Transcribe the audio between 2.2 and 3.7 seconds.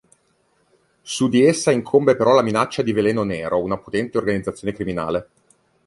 la minaccia di "Veleno Nero",